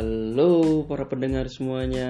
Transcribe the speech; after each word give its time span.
Halo 0.00 0.88
para 0.88 1.12
pendengar 1.12 1.44
semuanya. 1.52 2.08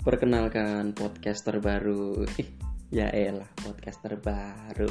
Perkenalkan 0.00 0.96
podcast 0.96 1.44
terbaru 1.44 2.24
Ya 2.88 3.12
elah 3.12 3.52
podcast 3.60 4.00
terbaru 4.00 4.88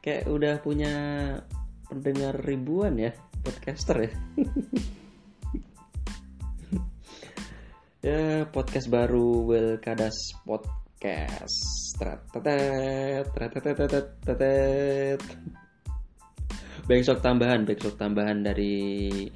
Kayak 0.00 0.32
udah 0.32 0.64
punya 0.64 0.94
pendengar 1.92 2.40
ribuan 2.40 2.96
ya 2.96 3.12
Podcaster 3.44 4.08
ya. 4.08 4.16
Ya 8.00 8.48
podcast 8.48 8.88
baru 8.88 9.44
Wilkadas 9.44 10.16
Podcast. 10.48 12.00
Tratetet 12.00 13.28
Tratetet 13.28 15.20
backshot 16.88 17.20
tambahan 17.20 17.68
backshot 17.68 18.00
tambahan 18.00 18.40
dari 18.40 19.28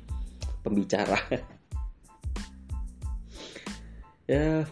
pembicara. 0.65 1.21
Ya 4.23 4.65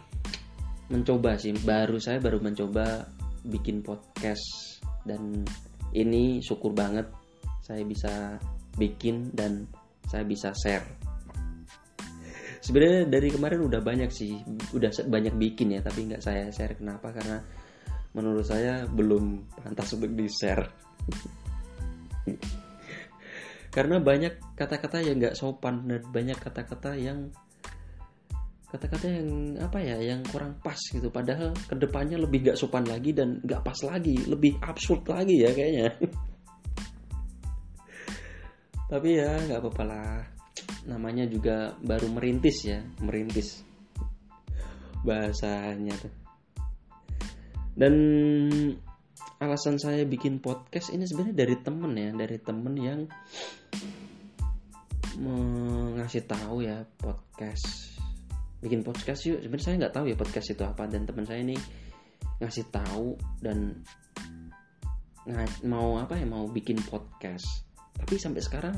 mencoba 0.88 1.36
sih. 1.36 1.52
Baru 1.52 2.00
saya 2.00 2.16
baru 2.22 2.40
mencoba 2.40 3.04
bikin 3.44 3.84
podcast. 3.84 4.80
Dan 5.04 5.44
ini 5.92 6.40
syukur 6.40 6.72
banget 6.72 7.04
saya 7.60 7.84
bisa 7.84 8.40
bikin 8.80 9.28
dan 9.36 9.68
saya 10.08 10.24
bisa 10.24 10.54
share. 10.56 10.86
Sebenarnya 12.64 13.10
dari 13.10 13.28
kemarin 13.28 13.60
udah 13.60 13.84
banyak 13.84 14.08
sih. 14.08 14.40
Udah 14.72 14.88
banyak 15.04 15.36
bikin 15.36 15.76
ya 15.76 15.84
tapi 15.84 16.08
nggak 16.08 16.24
saya 16.24 16.48
share. 16.48 16.80
Kenapa? 16.80 17.12
Karena 17.12 17.42
menurut 18.16 18.46
saya 18.46 18.88
belum 18.88 19.44
pantas 19.60 19.92
untuk 19.92 20.14
di 20.14 20.30
share 20.30 20.64
karena 23.70 24.02
banyak 24.02 24.58
kata-kata 24.58 24.98
yang 25.02 25.22
nggak 25.22 25.38
sopan 25.38 25.86
dan 25.86 26.02
banyak 26.10 26.38
kata-kata 26.38 26.98
yang 26.98 27.30
kata-kata 28.70 29.06
yang 29.10 29.58
apa 29.58 29.78
ya 29.82 29.98
yang 29.98 30.22
kurang 30.30 30.54
pas 30.62 30.78
gitu. 30.78 31.10
Padahal 31.10 31.50
ke 31.66 31.74
depannya 31.74 32.22
lebih 32.22 32.50
gak 32.50 32.58
sopan 32.58 32.86
lagi 32.86 33.10
dan 33.10 33.42
gak 33.42 33.66
pas 33.66 33.74
lagi. 33.82 34.14
Lebih 34.14 34.62
absurd 34.62 35.02
lagi 35.10 35.42
ya 35.42 35.50
kayaknya. 35.50 35.90
Tapi 38.90 39.08
ya 39.18 39.38
nggak 39.50 39.58
apa-apa 39.58 39.84
lah. 39.86 40.22
Namanya 40.86 41.26
juga 41.26 41.74
baru 41.82 42.10
merintis 42.14 42.62
ya 42.66 42.78
merintis 43.02 43.62
bahasanya 45.02 45.94
tuh. 45.98 46.14
Dan 47.74 47.94
alasan 49.40 49.80
saya 49.80 50.04
bikin 50.04 50.36
podcast 50.36 50.92
ini 50.92 51.08
sebenarnya 51.08 51.32
dari 51.32 51.56
temen 51.56 51.96
ya 51.96 52.12
dari 52.12 52.36
temen 52.44 52.76
yang 52.76 53.00
ngasih 55.96 56.28
tahu 56.28 56.60
ya 56.60 56.84
podcast. 57.00 57.96
Bikin 58.60 58.84
podcast 58.84 59.24
yuk. 59.24 59.40
Sebenarnya 59.40 59.64
saya 59.64 59.76
nggak 59.80 59.94
tahu 59.96 60.04
ya 60.12 60.16
podcast 60.20 60.52
itu 60.52 60.60
apa 60.60 60.84
dan 60.84 61.08
teman 61.08 61.24
saya 61.24 61.40
ini 61.40 61.56
ngasih 62.44 62.68
tahu 62.68 63.16
dan 63.40 63.80
mau 65.64 65.96
apa 65.96 66.20
ya 66.20 66.28
mau 66.28 66.44
bikin 66.44 66.76
podcast. 66.84 67.64
Tapi 67.96 68.20
sampai 68.20 68.44
sekarang 68.44 68.76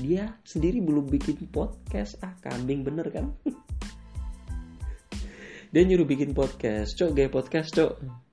dia 0.00 0.32
sendiri 0.40 0.80
belum 0.80 1.04
bikin 1.04 1.52
podcast. 1.52 2.16
Ah 2.24 2.32
kambing 2.40 2.80
bener 2.80 3.12
kan? 3.12 3.28
Dia 5.72 5.88
nyuruh 5.88 6.04
bikin 6.04 6.36
podcast. 6.36 7.00
Cok 7.00 7.16
gaya 7.16 7.32
podcast 7.32 7.72
cok 7.72 8.31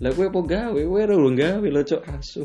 lah 0.00 0.16
gue 0.16 0.26
apa 0.32 0.40
gawe? 0.40 0.80
Gue 0.80 1.00
udah 1.04 1.18
gawe 1.20 1.66
lo 1.68 1.82
cok. 1.84 2.02
Asu. 2.08 2.42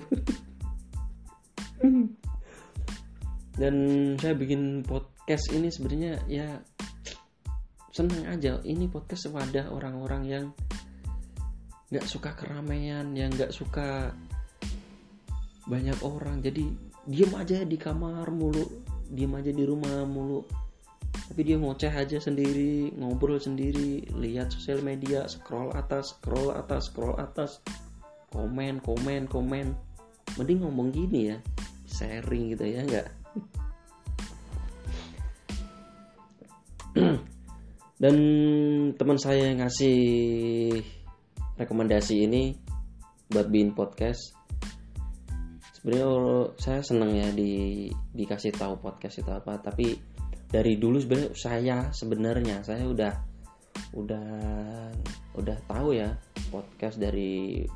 Dan 3.56 3.76
saya 4.20 4.36
bikin 4.36 4.84
podcast 4.84 5.48
ini 5.56 5.72
sebenarnya 5.72 6.20
ya 6.28 6.60
seneng 7.96 8.28
aja. 8.28 8.60
Ini 8.60 8.92
podcast 8.92 9.32
wadah 9.32 9.72
orang-orang 9.72 10.24
yang 10.28 10.46
nggak 11.96 12.04
suka 12.04 12.36
keramaian 12.36 13.16
yang 13.16 13.32
nggak 13.32 13.56
suka 13.56 14.12
banyak 15.64 15.96
orang. 16.04 16.44
Jadi 16.44 16.76
diem 17.08 17.32
aja 17.40 17.64
di 17.64 17.80
kamar 17.80 18.28
mulu 18.36 18.68
diem 19.08 19.32
aja 19.32 19.56
di 19.56 19.64
rumah 19.64 20.04
mulu 20.04 20.65
tapi 21.26 21.42
dia 21.42 21.58
ngoceh 21.58 21.90
aja 21.90 22.22
sendiri 22.22 22.94
ngobrol 22.96 23.42
sendiri 23.42 24.06
lihat 24.14 24.54
sosial 24.54 24.86
media 24.86 25.26
scroll 25.26 25.74
atas 25.74 26.14
scroll 26.18 26.54
atas 26.54 26.94
scroll 26.94 27.18
atas. 27.18 27.62
Komen 28.30 28.84
komen 28.84 29.32
komen. 29.32 29.74
Mending 30.36 30.68
ngomong 30.68 30.92
gini 30.92 31.32
ya 31.32 31.38
sharing 31.96 32.52
gitu 32.52 32.66
ya 32.68 32.84
enggak 32.84 33.08
dan 38.02 38.16
teman 38.96 39.20
saya 39.20 39.52
yang 39.52 39.60
ngasih 39.64 40.00
rekomendasi 41.60 42.24
ini 42.28 42.56
buat 43.32 43.52
bikin 43.52 43.76
podcast. 43.76 44.36
Sebenarnya 45.76 46.08
saya 46.56 46.80
seneng 46.84 47.12
ya 47.20 47.28
di 47.36 47.88
dikasih 48.16 48.56
tahu 48.56 48.80
podcast 48.80 49.20
itu 49.20 49.32
apa 49.32 49.60
tapi 49.60 49.96
dari 50.56 50.80
dulu 50.80 51.04
sebenarnya 51.04 51.36
saya 51.36 51.78
sebenarnya 51.92 52.58
saya 52.64 52.88
udah 52.88 53.14
udah 53.92 54.28
udah 55.36 55.58
tahu 55.68 56.00
ya 56.00 56.16
podcast 56.48 56.96
dari 56.96 57.68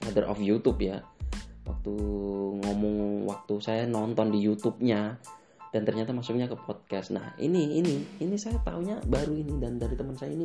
father 0.00 0.24
of 0.24 0.40
YouTube 0.40 0.80
ya 0.80 1.04
waktu 1.68 1.92
ngomong 2.64 3.28
waktu 3.28 3.60
saya 3.60 3.84
nonton 3.84 4.32
di 4.32 4.40
YouTube-nya 4.40 5.20
dan 5.70 5.86
ternyata 5.86 6.10
masuknya 6.10 6.50
ke 6.50 6.58
podcast. 6.58 7.14
Nah 7.14 7.36
ini 7.38 7.78
ini 7.78 8.02
ini 8.18 8.34
saya 8.34 8.58
taunya 8.66 8.98
baru 9.06 9.38
ini 9.38 9.54
dan 9.62 9.78
dari 9.78 9.94
teman 9.94 10.18
saya 10.18 10.34
ini 10.34 10.42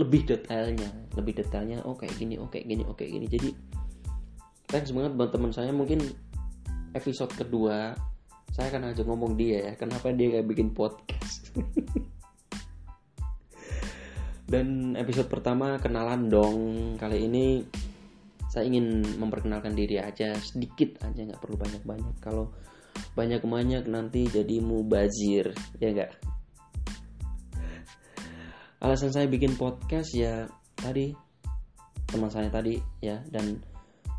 lebih 0.00 0.24
detailnya, 0.24 0.88
lebih 1.12 1.42
detailnya. 1.42 1.84
Oh 1.84 1.92
kayak 1.92 2.16
gini, 2.16 2.40
oh 2.40 2.48
kayak 2.48 2.70
gini, 2.72 2.80
oh 2.88 2.96
gini. 2.96 3.28
Jadi 3.28 3.52
thanks 4.72 4.96
banget 4.96 5.12
buat 5.12 5.28
teman 5.28 5.52
saya. 5.52 5.76
Mungkin 5.76 6.00
episode 6.96 7.36
kedua 7.36 7.92
saya 8.52 8.68
akan 8.68 8.92
aja 8.92 9.02
ngomong 9.08 9.32
dia 9.40 9.64
ya 9.64 9.72
kenapa 9.80 10.12
dia 10.12 10.38
gak 10.38 10.48
bikin 10.52 10.76
podcast? 10.76 11.56
Dan 14.52 14.92
episode 15.00 15.32
pertama 15.32 15.80
kenalan 15.80 16.28
dong. 16.28 16.58
Kali 17.00 17.24
ini 17.24 17.64
saya 18.52 18.68
ingin 18.68 19.00
memperkenalkan 19.16 19.72
diri 19.72 19.96
aja 19.96 20.36
sedikit 20.36 21.00
aja 21.00 21.24
nggak 21.24 21.40
perlu 21.40 21.56
banyak 21.56 21.80
banyak 21.88 22.16
kalau 22.20 22.52
banyak 23.16 23.40
banyak 23.40 23.88
nanti 23.88 24.28
jadi 24.28 24.60
mubazir 24.60 25.56
ya 25.80 25.88
nggak? 25.96 26.12
Alasan 28.84 29.16
saya 29.16 29.24
bikin 29.32 29.56
podcast 29.56 30.12
ya 30.12 30.44
tadi 30.76 31.16
teman 32.04 32.28
saya 32.28 32.52
tadi 32.52 32.76
ya 33.00 33.24
dan 33.32 33.64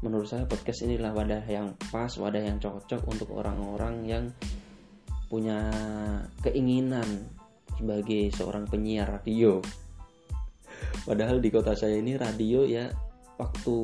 menurut 0.03 0.28
saya 0.28 0.44
podcast 0.44 0.84
inilah 0.84 1.16
wadah 1.16 1.47
yang 1.47 1.80
pas, 1.88 2.12
wadah 2.19 2.44
yang 2.44 2.59
cocok 2.59 3.08
untuk 3.08 3.31
orang-orang 3.31 4.03
yang 4.03 4.25
punya 5.31 5.72
keinginan 6.44 7.31
sebagai 7.80 8.30
seorang 8.36 8.68
penyiar 8.68 9.08
radio. 9.08 9.64
Padahal 11.08 11.40
di 11.40 11.50
kota 11.50 11.74
saya 11.74 11.97
ini 11.97 12.19
radio 12.19 12.68
ya 12.68 12.91
waktu 13.40 13.75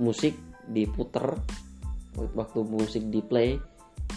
musik 0.00 0.34
diputer, 0.72 1.36
waktu 2.16 2.60
musik 2.64 3.04
di 3.12 3.20
play 3.20 3.60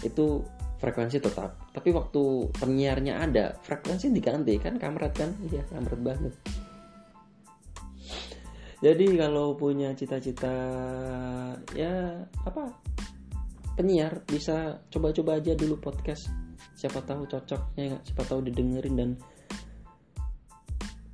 itu 0.00 0.40
frekuensi 0.80 1.20
tetap. 1.20 1.70
Tapi 1.76 1.92
waktu 1.92 2.48
penyiarnya 2.56 3.20
ada, 3.20 3.52
frekuensi 3.60 4.08
diganti 4.08 4.56
kan 4.56 4.80
kamrat 4.80 5.12
kan? 5.12 5.36
Iya, 5.52 5.68
kamrat 5.68 6.00
banget 6.00 6.34
jadi 8.80 9.06
kalau 9.20 9.52
punya 9.60 9.92
cita-cita 9.92 10.52
ya 11.76 12.24
apa? 12.48 12.72
Penyiar 13.76 14.24
bisa 14.24 14.80
coba-coba 14.88 15.36
aja 15.36 15.52
dulu 15.52 15.76
podcast. 15.76 16.32
Siapa 16.76 17.04
tahu 17.04 17.28
cocoknya 17.28 18.00
siapa 18.00 18.24
tahu 18.24 18.40
didengerin 18.48 18.96
dan 18.96 19.10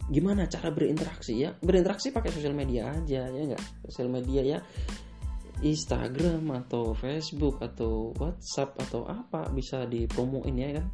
gimana 0.07 0.47
cara 0.47 0.71
berinteraksi 0.71 1.43
ya? 1.43 1.51
Berinteraksi 1.59 2.15
pakai 2.15 2.31
sosial 2.31 2.55
media 2.55 2.87
aja 2.95 3.27
ya 3.27 3.43
enggak 3.43 3.63
sosial 3.91 4.15
media 4.15 4.43
ya. 4.47 4.59
Instagram 5.67 6.47
atau 6.53 6.95
Facebook 6.95 7.59
atau 7.65 8.15
WhatsApp 8.15 8.79
atau 8.79 9.09
apa 9.09 9.49
bisa 9.51 9.89
dipromoin 9.91 10.55
ya 10.55 10.79
kan 10.79 10.87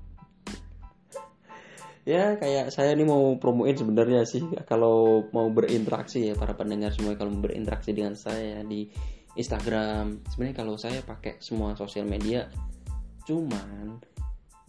ya 2.02 2.34
kayak 2.34 2.74
saya 2.74 2.98
ini 2.98 3.06
mau 3.06 3.38
promoin 3.38 3.78
sebenarnya 3.78 4.26
sih 4.26 4.42
kalau 4.66 5.26
mau 5.30 5.46
berinteraksi 5.54 6.30
ya 6.30 6.34
para 6.34 6.58
pendengar 6.58 6.90
semua 6.90 7.14
kalau 7.14 7.30
mau 7.30 7.46
berinteraksi 7.46 7.94
dengan 7.94 8.18
saya 8.18 8.62
di 8.66 8.90
Instagram. 9.38 10.20
Sebenarnya 10.28 10.56
kalau 10.56 10.74
saya 10.76 11.00
pakai 11.00 11.40
semua 11.40 11.72
sosial 11.78 12.04
media 12.04 12.50
cuman 13.22 14.02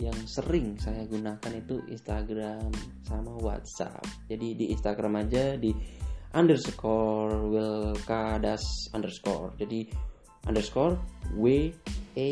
yang 0.02 0.18
sering 0.26 0.78
saya 0.78 1.06
gunakan 1.06 1.54
itu 1.54 1.82
Instagram 1.90 2.70
sama 3.06 3.34
WhatsApp. 3.42 4.02
Jadi 4.30 4.48
di 4.58 4.66
Instagram 4.74 5.22
aja 5.22 5.58
di 5.58 5.74
underscore 6.34 7.50
wilkadas 7.50 8.94
underscore. 8.94 9.54
Jadi 9.58 9.86
underscore 10.50 10.98
w 11.38 11.70
e 12.18 12.32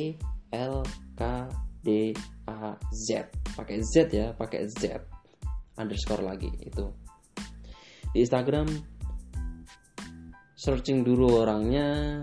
l 0.51 0.75
k 1.18 1.21
D 1.81 2.13
A 2.48 2.78
Z. 2.94 3.30
Pakai 3.57 3.81
Z 3.81 4.10
ya 4.13 4.33
pakai 4.38 4.69
Z. 4.69 5.01
Underscore 5.78 6.24
lagi 6.24 6.50
itu. 6.62 6.86
Di 8.12 8.22
Instagram 8.22 8.68
searching 10.54 11.01
dulu 11.01 11.42
orangnya 11.42 12.22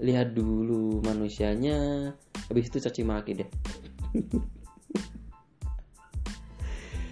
lihat 0.00 0.32
dulu 0.32 1.00
manusianya 1.04 2.12
habis 2.48 2.68
itu 2.72 2.78
caci 2.80 3.02
maki 3.04 3.32
deh. 3.36 3.50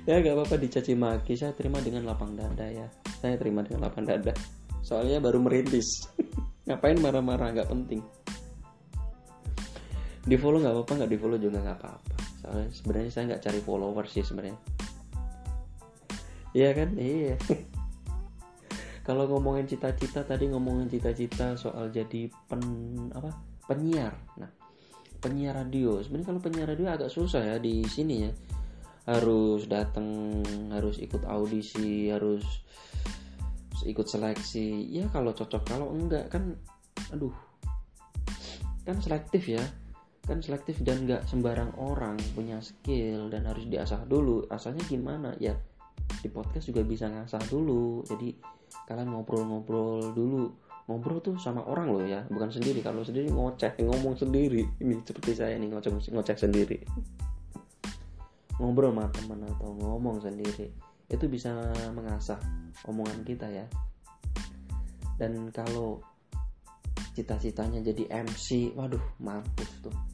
Ya 0.04 0.20
gak 0.20 0.36
apa-apa 0.36 0.60
dicaci 0.60 0.92
maki. 0.92 1.32
Saya 1.32 1.56
terima 1.56 1.80
dengan 1.80 2.04
lapang 2.04 2.36
dada 2.36 2.68
ya. 2.68 2.84
Saya 3.24 3.40
terima 3.40 3.64
dengan 3.64 3.88
lapang 3.88 4.04
dada. 4.04 4.36
Soalnya 4.84 5.16
baru 5.16 5.40
merintis. 5.40 6.12
Ngapain 6.68 7.00
marah-marah? 7.00 7.56
Nggak 7.56 7.72
penting 7.72 8.04
di 10.24 10.36
follow 10.40 10.56
nggak 10.56 10.72
apa-apa 10.72 10.92
nggak 11.04 11.10
di 11.12 11.18
follow 11.20 11.38
juga 11.38 11.60
nggak 11.60 11.78
apa-apa. 11.78 12.16
Soalnya 12.40 12.68
sebenarnya 12.72 13.10
saya 13.12 13.24
nggak 13.28 13.42
cari 13.44 13.60
followers 13.60 14.10
sih 14.10 14.24
sebenarnya. 14.24 14.56
Iya 16.56 16.70
kan? 16.72 16.88
Iya. 16.96 17.36
Kalau 19.06 19.28
ngomongin 19.28 19.68
cita-cita 19.68 20.24
tadi 20.24 20.48
ngomongin 20.48 20.88
cita-cita 20.88 21.60
soal 21.60 21.92
jadi 21.92 22.32
pen 22.48 22.64
apa? 23.12 23.36
Penyiar. 23.68 24.16
Nah 24.40 24.48
penyiar 25.20 25.56
radio. 25.60 26.00
Sebenarnya 26.00 26.28
kalau 26.32 26.40
penyiar 26.40 26.68
radio 26.72 26.88
agak 26.88 27.12
susah 27.12 27.44
ya 27.44 27.56
di 27.60 27.84
sini 27.84 28.28
ya. 28.28 28.32
Harus 29.04 29.68
datang 29.68 30.40
harus 30.72 30.96
ikut 31.00 31.24
audisi 31.28 32.08
harus 32.08 32.44
ikut 33.84 34.08
seleksi. 34.08 34.88
Ya 34.88 35.04
kalau 35.12 35.36
cocok 35.36 35.68
kalau 35.68 35.92
enggak 35.92 36.32
kan 36.32 36.56
aduh 37.12 37.32
kan 38.84 39.00
selektif 39.00 39.48
ya 39.48 39.64
kan 40.24 40.40
selektif 40.40 40.80
dan 40.80 41.04
nggak 41.04 41.28
sembarang 41.28 41.76
orang 41.76 42.16
punya 42.32 42.56
skill 42.64 43.28
dan 43.28 43.44
harus 43.44 43.68
diasah 43.68 44.08
dulu. 44.08 44.48
Asahnya 44.48 44.80
gimana? 44.88 45.36
Ya 45.36 45.52
di 46.24 46.28
podcast 46.32 46.72
juga 46.72 46.80
bisa 46.80 47.12
ngasah 47.12 47.44
dulu. 47.52 48.00
Jadi 48.08 48.32
kalian 48.88 49.12
ngobrol-ngobrol 49.12 50.16
dulu. 50.16 50.48
Ngobrol 50.88 51.20
tuh 51.24 51.36
sama 51.40 51.64
orang 51.64 51.92
loh 51.92 52.04
ya 52.04 52.24
bukan 52.32 52.48
sendiri. 52.48 52.80
Kalau 52.80 53.04
sendiri 53.04 53.28
ngoceh 53.28 53.76
ngomong 53.84 54.16
sendiri. 54.16 54.64
Ini 54.80 55.04
seperti 55.04 55.36
saya 55.36 55.60
nih 55.60 55.68
ngoceh 55.68 55.92
ngoceh 55.92 56.36
sendiri. 56.40 56.80
Ngobrol 58.56 58.96
sama 58.96 59.04
teman 59.12 59.44
atau 59.44 59.76
ngomong 59.76 60.24
sendiri 60.24 60.72
itu 61.04 61.28
bisa 61.28 61.52
mengasah 61.92 62.40
omongan 62.88 63.20
kita 63.28 63.44
ya. 63.52 63.68
Dan 65.20 65.52
kalau 65.52 66.00
cita-citanya 67.14 67.78
jadi 67.84 68.24
MC 68.24 68.74
waduh 68.74 69.02
mampus 69.22 69.70
tuh 69.78 70.13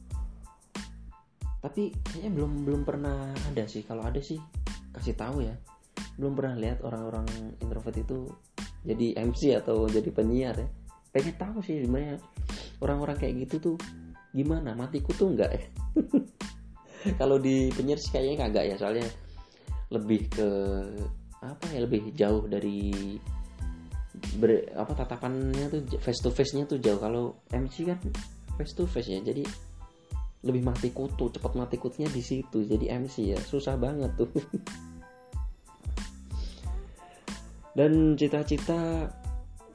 tapi 1.61 1.93
kayaknya 1.93 2.31
belum 2.33 2.51
belum 2.65 2.81
pernah 2.81 3.29
ada 3.53 3.63
sih. 3.69 3.85
Kalau 3.85 4.01
ada 4.01 4.17
sih 4.17 4.41
kasih 4.97 5.13
tahu 5.13 5.45
ya. 5.45 5.53
Belum 6.17 6.33
pernah 6.33 6.57
lihat 6.57 6.81
orang-orang 6.81 7.29
introvert 7.61 8.01
itu 8.01 8.25
jadi 8.81 9.21
MC 9.21 9.61
atau 9.61 9.85
jadi 9.85 10.09
penyiar 10.09 10.57
ya. 10.57 10.67
Pengen 11.13 11.37
tahu 11.37 11.61
sih 11.61 11.85
sebenarnya 11.85 12.17
orang-orang 12.81 13.15
kayak 13.21 13.45
gitu 13.45 13.55
tuh 13.61 13.75
gimana. 14.33 14.73
Matiku 14.73 15.13
tuh 15.13 15.37
enggak 15.37 15.53
ya. 15.53 15.63
Kalau 17.21 17.37
di 17.37 17.69
penyiar 17.77 18.01
sih 18.01 18.09
kayaknya 18.09 18.49
kagak 18.49 18.65
ya. 18.73 18.75
Soalnya 18.81 19.07
lebih 19.93 20.33
ke 20.33 20.49
apa 21.45 21.65
ya 21.73 21.85
lebih 21.85 22.13
jauh 22.17 22.45
dari 22.49 23.17
ber, 24.37 24.69
apa 24.77 24.93
tatapannya 24.93 25.65
tuh 25.73 25.81
face 26.01 26.21
to 26.25 26.33
face 26.33 26.57
nya 26.57 26.65
tuh 26.65 26.81
jauh. 26.81 26.97
Kalau 26.97 27.37
MC 27.53 27.85
kan 27.85 28.01
face 28.57 28.73
to 28.73 28.89
face 28.89 29.13
ya. 29.13 29.21
Jadi 29.21 29.45
lebih 30.41 30.65
mati 30.65 30.89
kutu 30.89 31.29
cepat 31.29 31.53
mati 31.53 31.77
kutunya 31.77 32.09
di 32.09 32.21
situ 32.21 32.65
jadi 32.65 32.97
MC 32.97 33.33
ya. 33.33 33.39
Susah 33.41 33.77
banget 33.77 34.13
tuh. 34.17 34.29
Dan 37.77 38.19
cita-cita 38.19 39.07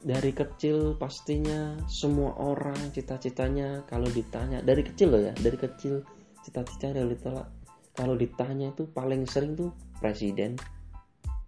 dari 0.07 0.31
kecil 0.31 0.95
pastinya 0.95 1.75
semua 1.89 2.31
orang 2.37 2.77
cita-citanya 2.93 3.83
kalau 3.89 4.07
ditanya 4.07 4.61
dari 4.61 4.85
kecil 4.85 5.09
loh 5.11 5.21
ya 5.25 5.33
dari 5.33 5.57
kecil 5.57 6.05
cita-cita 6.45 6.93
realita 6.93 7.49
kalau 7.97 8.13
ditanya 8.13 8.71
itu 8.71 8.85
paling 8.93 9.25
sering 9.25 9.57
tuh 9.57 9.73
presiden 9.97 10.53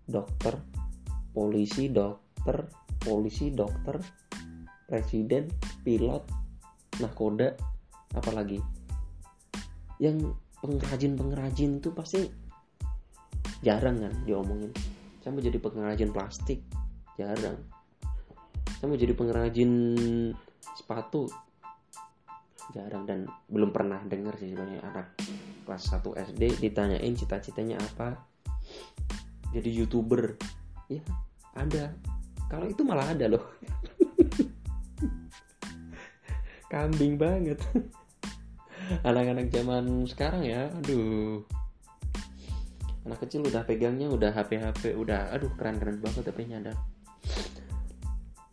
dokter 0.10 0.58
polisi 1.32 1.88
dokter 1.94 2.66
polisi 3.00 3.54
dokter 3.54 4.02
presiden 4.90 5.46
pilot 5.86 6.26
nahkoda 7.00 7.54
apalagi 8.18 8.58
yang 10.00 10.32
pengrajin 10.64 11.20
pengrajin 11.20 11.84
itu 11.84 11.92
pasti 11.92 12.32
jarang 13.60 14.00
kan 14.00 14.16
diomongin. 14.24 14.72
Saya 15.20 15.36
mau 15.36 15.44
jadi 15.44 15.60
pengrajin 15.60 16.16
plastik 16.16 16.64
jarang. 17.20 17.60
Saya 18.80 18.88
mau 18.88 18.96
jadi 18.96 19.12
pengrajin 19.12 19.72
sepatu 20.80 21.28
jarang. 22.72 23.04
Dan 23.04 23.28
belum 23.52 23.76
pernah 23.76 24.00
dengar 24.08 24.40
sih 24.40 24.56
sebenarnya 24.56 24.88
anak 24.88 25.20
kelas 25.68 25.92
1 25.92 26.16
SD 26.32 26.64
ditanyain 26.64 27.14
cita-citanya 27.20 27.76
apa. 27.76 28.16
Jadi 29.52 29.70
youtuber. 29.76 30.40
Ya 30.88 31.04
ada. 31.52 31.92
Kalau 32.48 32.72
itu 32.72 32.88
malah 32.88 33.12
ada 33.12 33.28
loh. 33.28 33.44
Kambing 36.72 37.20
banget 37.20 37.60
anak-anak 39.06 39.48
zaman 39.54 40.06
sekarang 40.10 40.44
ya 40.46 40.70
aduh. 40.74 41.46
Anak 43.08 43.26
kecil 43.26 43.46
udah 43.46 43.64
pegangnya 43.66 44.10
udah 44.10 44.34
HP 44.34 44.60
HP 44.60 44.84
udah 44.98 45.34
aduh 45.34 45.50
keren 45.56 45.78
keren 45.78 46.02
banget 46.02 46.30
HP-nya 46.30 46.62
ada. 46.62 46.74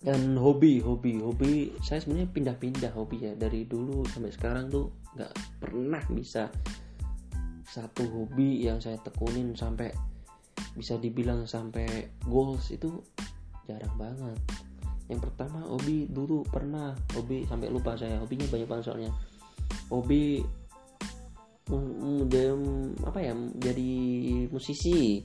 Dan 0.00 0.38
hobi 0.38 0.78
hobi 0.78 1.18
hobi 1.18 1.74
saya 1.82 1.98
sebenarnya 1.98 2.30
pindah-pindah 2.30 2.92
hobi 2.94 3.26
ya. 3.26 3.32
Dari 3.34 3.66
dulu 3.66 4.06
sampai 4.06 4.30
sekarang 4.30 4.70
tuh 4.70 4.92
nggak 5.18 5.32
pernah 5.58 6.02
bisa 6.12 6.52
satu 7.66 8.06
hobi 8.08 8.64
yang 8.64 8.78
saya 8.78 8.96
tekunin 9.02 9.52
sampai 9.58 9.90
bisa 10.76 10.96
dibilang 11.00 11.44
sampai 11.48 12.12
goals 12.24 12.70
itu 12.70 13.02
jarang 13.66 13.92
banget. 13.98 14.38
Yang 15.10 15.20
pertama 15.30 15.66
hobi 15.66 16.06
dulu 16.06 16.46
pernah. 16.46 16.94
Hobi 17.18 17.42
sampai 17.44 17.68
lupa 17.68 17.98
saya. 17.98 18.22
Hobinya 18.22 18.46
banyak 18.46 18.68
banget 18.68 18.84
soalnya 18.86 19.10
hobi 19.90 20.42
apa 23.02 23.18
ya 23.18 23.32
jadi 23.58 23.92
musisi. 24.54 25.22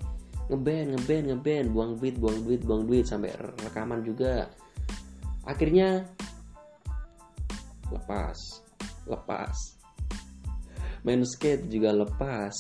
Ngeband 0.50 0.98
ngeband 0.98 1.26
ngeband. 1.32 1.66
Buang 1.70 1.92
duit 2.02 2.16
buang 2.18 2.40
duit 2.44 2.62
buang 2.66 2.84
duit. 2.90 3.06
Sampai 3.06 3.32
rekaman 3.38 4.02
juga. 4.02 4.50
Akhirnya 5.46 6.06
lepas. 7.94 8.38
Lepas. 9.06 9.56
Main 11.06 11.22
skate 11.26 11.70
juga 11.70 11.94
lepas. 11.94 12.54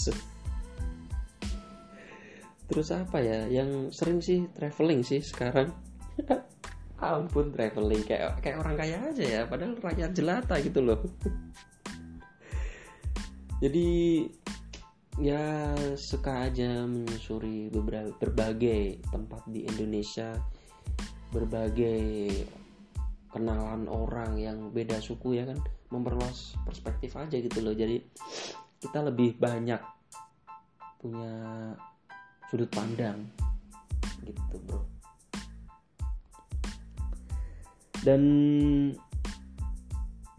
Terus 2.71 2.87
apa 2.95 3.19
ya 3.19 3.49
yang 3.51 3.91
sering 3.91 4.23
sih 4.23 4.47
traveling 4.55 5.01
sih 5.03 5.19
sekarang? 5.19 5.73
Ampun 7.01 7.49
traveling. 7.49 8.05
Kayak 8.05 8.39
kayak 8.45 8.61
orang 8.61 8.75
kaya 8.77 8.97
aja 9.09 9.25
ya. 9.25 9.41
Padahal 9.49 9.73
rakyat 9.81 10.11
jelata 10.13 10.55
gitu 10.61 10.79
loh 10.85 11.01
jadi 13.61 13.87
ya 15.21 15.77
suka 15.93 16.49
aja 16.49 16.81
menyusuri 16.89 17.69
beberapa 17.69 18.09
berbagai 18.17 19.05
tempat 19.13 19.45
di 19.45 19.69
Indonesia. 19.69 20.33
Berbagai 21.31 22.27
kenalan 23.31 23.87
orang 23.87 24.35
yang 24.41 24.73
beda 24.73 24.97
suku 24.97 25.37
ya 25.37 25.45
kan? 25.45 25.61
Memperluas 25.93 26.57
perspektif 26.65 27.13
aja 27.15 27.37
gitu 27.37 27.61
loh. 27.61 27.77
Jadi 27.77 28.01
kita 28.81 29.05
lebih 29.05 29.37
banyak 29.37 29.79
punya 30.97 31.33
sudut 32.49 32.67
pandang 32.73 33.29
gitu 34.25 34.57
bro. 34.65 34.81
Dan 38.01 38.21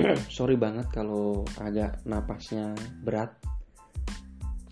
sorry 0.37 0.57
banget 0.57 0.89
kalau 0.91 1.45
agak 1.61 2.01
napasnya 2.09 2.73
berat. 3.05 3.33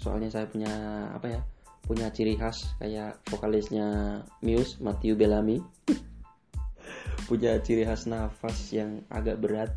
Soalnya 0.01 0.33
saya 0.33 0.47
punya 0.49 0.73
apa 1.13 1.27
ya 1.29 1.41
punya 1.85 2.07
ciri 2.15 2.39
khas 2.39 2.73
kayak 2.79 3.19
vokalisnya 3.29 4.21
Muse 4.41 4.81
Matthew 4.81 5.19
Bellamy. 5.19 5.61
Punya 7.29 7.63
ciri 7.63 7.87
khas 7.87 8.11
nafas 8.11 8.75
yang 8.75 9.07
agak 9.07 9.39
berat. 9.39 9.71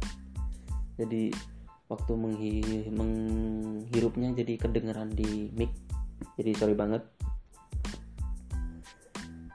Jadi 0.97 1.29
waktu 1.85 2.13
menghi 2.17 2.55
menghirupnya 2.89 4.33
jadi 4.33 4.57
kedengeran 4.57 5.13
di 5.13 5.53
mic. 5.53 5.69
Jadi 6.39 6.51
sorry 6.57 6.73
banget. 6.73 7.03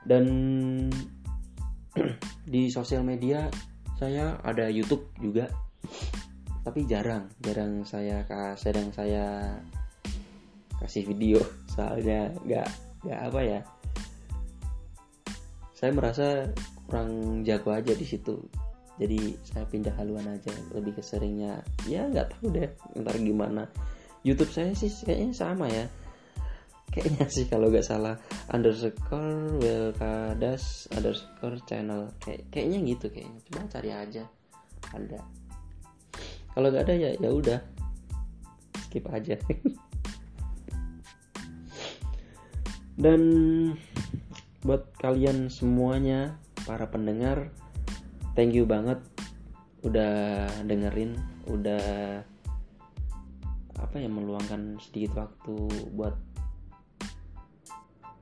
Dan 0.07 0.25
di 2.53 2.71
sosial 2.71 3.03
media 3.03 3.51
saya 3.99 4.39
ada 4.47 4.71
YouTube 4.71 5.11
juga 5.19 5.51
tapi 6.69 6.85
jarang 6.85 7.25
jarang 7.41 7.81
saya 7.81 8.21
sedang 8.53 8.93
saya 8.93 9.57
kasih 10.77 11.01
video. 11.09 11.41
Soalnya 11.73 12.29
nggak 12.45 12.67
nggak 13.09 13.19
apa 13.25 13.39
ya. 13.41 13.59
Saya 15.73 15.91
merasa 15.95 16.45
kurang 16.85 17.41
jago 17.47 17.71
aja 17.71 17.95
di 17.95 18.05
situ. 18.05 18.37
Jadi 18.99 19.33
saya 19.47 19.65
pindah 19.65 19.95
haluan 19.95 20.27
aja. 20.27 20.51
Lebih 20.75 20.99
ke 20.99 21.03
seringnya 21.03 21.63
ya 21.87 22.05
nggak 22.05 22.37
tahu 22.37 22.53
deh 22.53 22.69
ntar 22.99 23.15
gimana. 23.17 23.65
YouTube 24.21 24.51
saya 24.51 24.75
sih 24.75 24.91
kayaknya 25.07 25.33
sama 25.33 25.65
ya. 25.71 25.89
Kayaknya 26.93 27.25
sih 27.31 27.45
kalau 27.49 27.73
nggak 27.73 27.87
salah. 27.87 28.19
Underscore 28.53 29.57
welkadas 29.57 30.85
underscore 30.93 31.57
channel. 31.65 32.13
Kayak 32.21 32.45
kayaknya 32.53 32.77
gitu 32.93 33.07
kayaknya. 33.09 33.39
Coba 33.47 33.65
cari 33.71 33.89
aja. 33.89 34.23
Ada 34.93 35.48
kalau 36.59 36.75
nggak 36.75 36.91
ada 36.91 36.95
ya 36.99 37.11
ya 37.15 37.31
udah. 37.31 37.59
Skip 38.83 39.07
aja. 39.07 39.39
Dan 42.99 43.21
buat 44.59 44.91
kalian 44.99 45.47
semuanya 45.47 46.35
para 46.67 46.83
pendengar 46.91 47.47
thank 48.35 48.51
you 48.51 48.67
banget 48.67 48.99
udah 49.87 50.43
dengerin 50.67 51.15
udah 51.47 52.27
apa 53.79 53.95
ya 53.95 54.11
meluangkan 54.11 54.75
sedikit 54.83 55.15
waktu 55.15 55.55
buat 55.95 56.19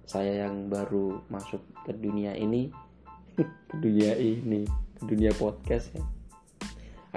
saya 0.06 0.46
yang 0.46 0.70
baru 0.70 1.25
masuk 1.34 1.65
ke 1.89 1.98
dunia 1.98 2.38
ini. 2.38 2.70
Ke 3.34 3.46
dunia 3.82 4.13
ini 4.13 4.65
ke 4.98 5.06
dunia 5.06 5.29
podcast 5.38 5.94
ya 5.94 6.01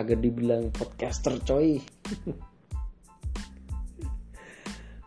agar 0.01 0.17
dibilang 0.17 0.73
podcaster 0.73 1.37
coy. 1.45 1.77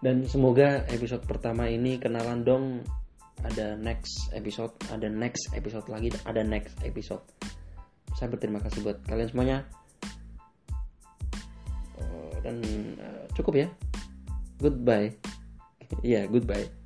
Dan 0.03 0.27
semoga 0.27 0.83
episode 0.91 1.23
pertama 1.25 1.65
ini 1.71 1.97
kenalan 1.97 2.43
dong. 2.45 2.65
Ada 3.43 3.75
next 3.75 4.31
episode 4.31 4.71
ada 4.87 5.11
next 5.11 5.51
episode 5.51 5.83
lagi 5.91 6.13
ada 6.23 6.45
next 6.45 6.79
episode. 6.85 7.23
Saya 8.15 8.31
berterima 8.31 8.63
kasih 8.63 8.85
buat 8.85 9.03
kalian 9.03 9.29
semuanya. 9.31 9.57
Oh, 11.99 12.31
dan 12.45 12.63
uh, 13.01 13.25
cukup 13.35 13.65
ya. 13.65 13.67
Goodbye. 14.61 15.11
Ya 16.01 16.25
yeah, 16.25 16.25
goodbye 16.25 16.82